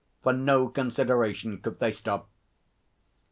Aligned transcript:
For 0.23 0.33
no 0.33 0.67
consideration 0.67 1.59
could 1.59 1.77
they 1.77 1.91
stop. 1.91 2.27